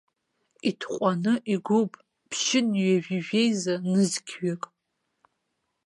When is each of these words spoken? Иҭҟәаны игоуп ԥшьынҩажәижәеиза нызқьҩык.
Иҭҟәаны 0.69 1.33
игоуп 1.53 1.91
ԥшьынҩажәижәеиза 2.29 3.75
нызқьҩык. 3.91 4.63